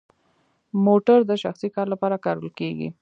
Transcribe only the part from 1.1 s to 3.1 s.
د شخصي کار لپاره کارول کیږي؟